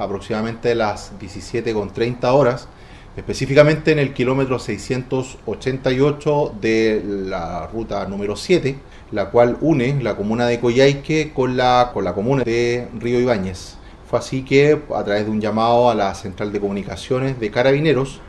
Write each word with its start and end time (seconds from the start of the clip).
aproximadamente 0.00 0.74
las 0.74 1.12
17.30 1.20 2.24
horas, 2.32 2.68
específicamente 3.16 3.92
en 3.92 3.98
el 3.98 4.14
kilómetro 4.14 4.58
688 4.58 6.54
de 6.60 7.02
la 7.04 7.66
ruta 7.66 8.06
número 8.06 8.34
7, 8.34 8.76
la 9.12 9.30
cual 9.30 9.58
une 9.60 10.02
la 10.02 10.16
comuna 10.16 10.46
de 10.46 10.58
Coyhaique 10.58 11.32
con 11.34 11.56
la, 11.56 11.90
con 11.92 12.04
la 12.04 12.14
comuna 12.14 12.44
de 12.44 12.88
Río 12.98 13.20
Ibáñez. 13.20 13.76
Fue 14.08 14.18
así 14.18 14.42
que, 14.42 14.80
a 14.94 15.04
través 15.04 15.24
de 15.24 15.30
un 15.30 15.40
llamado 15.40 15.90
a 15.90 15.94
la 15.94 16.14
central 16.14 16.52
de 16.52 16.60
comunicaciones 16.60 17.38
de 17.38 17.50
Carabineros, 17.50 18.20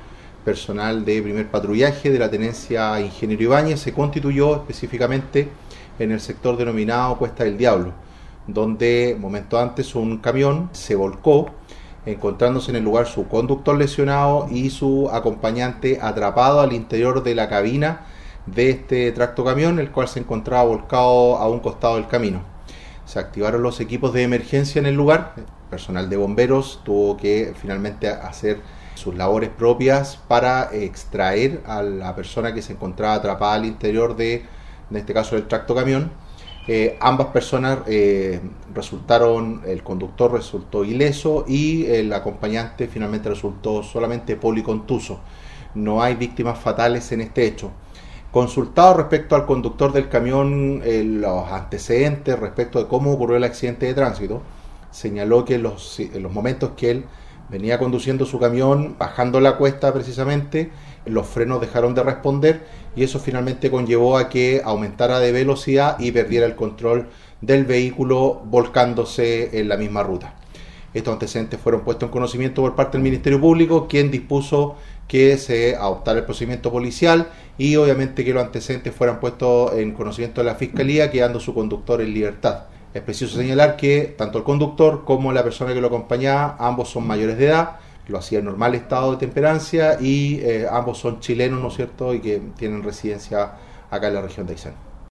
personal 0.43 1.05
de 1.05 1.21
primer 1.21 1.49
patrullaje 1.49 2.09
de 2.09 2.19
la 2.19 2.29
tenencia 2.29 2.99
Ingeniero 2.99 3.43
Ibáñez 3.43 3.79
se 3.79 3.93
constituyó 3.93 4.55
específicamente 4.55 5.49
en 5.99 6.11
el 6.11 6.19
sector 6.19 6.57
denominado 6.57 7.17
Cuesta 7.17 7.43
del 7.43 7.57
Diablo, 7.57 7.93
donde 8.47 9.15
momento 9.19 9.59
antes 9.59 9.93
un 9.95 10.17
camión 10.17 10.69
se 10.73 10.95
volcó 10.95 11.51
encontrándose 12.05 12.71
en 12.71 12.77
el 12.77 12.83
lugar 12.83 13.07
su 13.07 13.27
conductor 13.27 13.77
lesionado 13.77 14.47
y 14.49 14.69
su 14.69 15.09
acompañante 15.11 15.99
atrapado 16.01 16.61
al 16.61 16.73
interior 16.73 17.23
de 17.23 17.35
la 17.35 17.47
cabina 17.47 18.05
de 18.45 18.71
este 18.71 19.11
tracto 19.11 19.45
camión, 19.45 19.79
el 19.79 19.91
cual 19.91 20.07
se 20.07 20.19
encontraba 20.19 20.63
volcado 20.63 21.37
a 21.37 21.47
un 21.47 21.59
costado 21.59 21.95
del 21.95 22.07
camino. 22.07 22.41
Se 23.05 23.19
activaron 23.19 23.61
los 23.61 23.79
equipos 23.79 24.13
de 24.13 24.23
emergencia 24.23 24.79
en 24.79 24.85
el 24.85 24.95
lugar, 24.95 25.33
el 25.37 25.43
personal 25.69 26.09
de 26.09 26.17
bomberos 26.17 26.81
tuvo 26.83 27.17
que 27.17 27.53
finalmente 27.59 28.07
hacer 28.07 28.61
sus 28.95 29.15
labores 29.15 29.49
propias 29.49 30.17
para 30.27 30.69
extraer 30.73 31.61
a 31.65 31.81
la 31.81 32.15
persona 32.15 32.53
que 32.53 32.61
se 32.61 32.73
encontraba 32.73 33.15
atrapada 33.15 33.55
al 33.55 33.65
interior 33.65 34.15
de, 34.15 34.45
en 34.89 34.97
este 34.97 35.13
caso, 35.13 35.35
del 35.35 35.47
tracto 35.47 35.75
camión 35.75 36.11
eh, 36.67 36.97
ambas 36.99 37.27
personas 37.27 37.79
eh, 37.87 38.39
resultaron, 38.73 39.61
el 39.65 39.83
conductor 39.83 40.31
resultó 40.31 40.85
ileso 40.85 41.43
y 41.47 41.85
el 41.87 42.13
acompañante 42.13 42.87
finalmente 42.87 43.29
resultó 43.29 43.81
solamente 43.81 44.35
policontuso. 44.35 45.19
No 45.73 46.03
hay 46.03 46.15
víctimas 46.15 46.59
fatales 46.59 47.11
en 47.11 47.21
este 47.21 47.45
hecho. 47.45 47.71
Consultado 48.31 48.93
respecto 48.93 49.35
al 49.35 49.45
conductor 49.45 49.91
del 49.91 50.07
camión 50.07 50.81
eh, 50.85 51.03
los 51.03 51.51
antecedentes 51.51 52.37
respecto 52.39 52.79
de 52.79 52.87
cómo 52.87 53.11
ocurrió 53.11 53.37
el 53.37 53.43
accidente 53.43 53.87
de 53.87 53.93
tránsito, 53.93 54.41
señaló 54.91 55.43
que 55.45 55.57
los, 55.57 55.99
en 55.99 56.21
los 56.21 56.31
momentos 56.31 56.71
que 56.77 56.91
él 56.91 57.05
venía 57.49 57.79
conduciendo 57.79 58.25
su 58.25 58.39
camión, 58.39 58.95
bajando 58.97 59.39
la 59.41 59.57
cuesta 59.57 59.91
precisamente, 59.93 60.71
los 61.05 61.27
frenos 61.27 61.61
dejaron 61.61 61.93
de 61.95 62.03
responder 62.03 62.65
y 62.95 63.03
eso 63.03 63.19
finalmente 63.19 63.71
conllevó 63.71 64.17
a 64.17 64.29
que 64.29 64.61
aumentara 64.63 65.19
de 65.19 65.31
velocidad 65.31 65.99
y 65.99 66.11
perdiera 66.11 66.45
el 66.45 66.55
control 66.55 67.07
del 67.41 67.65
vehículo 67.65 68.41
volcándose 68.45 69.59
en 69.59 69.69
la 69.69 69.77
misma 69.77 70.03
ruta. 70.03 70.35
Estos 70.93 71.13
antecedentes 71.13 71.59
fueron 71.59 71.81
puestos 71.81 72.07
en 72.07 72.11
conocimiento 72.11 72.61
por 72.61 72.75
parte 72.75 72.97
del 72.97 73.03
Ministerio 73.03 73.39
Público, 73.39 73.87
quien 73.87 74.11
dispuso 74.11 74.75
que 75.07 75.37
se 75.37 75.75
adoptara 75.75 76.19
el 76.19 76.25
procedimiento 76.25 76.71
policial 76.71 77.29
y 77.57 77.75
obviamente 77.77 78.25
que 78.25 78.33
los 78.33 78.43
antecedentes 78.43 78.93
fueran 78.93 79.19
puestos 79.19 79.73
en 79.73 79.93
conocimiento 79.93 80.41
de 80.41 80.45
la 80.47 80.55
Fiscalía, 80.55 81.09
quedando 81.09 81.39
su 81.39 81.53
conductor 81.53 82.01
en 82.01 82.13
libertad. 82.13 82.63
Es 82.93 83.01
preciso 83.01 83.37
señalar 83.37 83.77
que 83.77 84.13
tanto 84.17 84.37
el 84.37 84.43
conductor 84.43 85.03
como 85.05 85.31
la 85.31 85.43
persona 85.43 85.73
que 85.73 85.79
lo 85.79 85.87
acompañaba, 85.87 86.57
ambos 86.59 86.89
son 86.89 87.07
mayores 87.07 87.37
de 87.37 87.47
edad, 87.47 87.79
lo 88.07 88.17
hacía 88.17 88.39
en 88.39 88.45
normal 88.45 88.75
estado 88.75 89.11
de 89.11 89.17
temperancia 89.17 89.97
y 89.99 90.39
eh, 90.41 90.67
ambos 90.69 90.97
son 90.97 91.19
chilenos, 91.19 91.61
¿no 91.61 91.67
es 91.69 91.75
cierto?, 91.75 92.13
y 92.13 92.19
que 92.19 92.41
tienen 92.57 92.83
residencia 92.83 93.53
acá 93.89 94.07
en 94.07 94.13
la 94.15 94.21
región 94.21 94.45
de 94.47 94.53
Aysén. 94.53 94.90